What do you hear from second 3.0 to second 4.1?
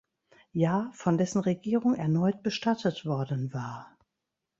worden war.